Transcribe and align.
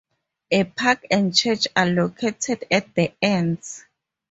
A 0.49 0.63
park 0.63 1.05
and 1.11 1.35
church 1.35 1.67
are 1.75 1.85
located 1.85 2.65
at 2.71 2.91
the 2.95 3.13
ends. 3.21 3.85